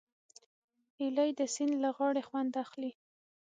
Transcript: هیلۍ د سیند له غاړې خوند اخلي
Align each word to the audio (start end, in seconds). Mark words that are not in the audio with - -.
هیلۍ 0.97 1.29
د 1.39 1.41
سیند 1.53 1.73
له 1.83 1.89
غاړې 1.97 2.21
خوند 2.27 2.51
اخلي 2.63 2.91